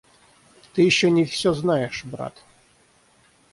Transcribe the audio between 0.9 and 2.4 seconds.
не все знаешь, брат.